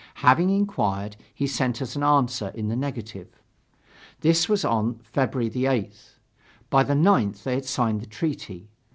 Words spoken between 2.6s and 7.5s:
the negative. This was on February 8th. By the 9th,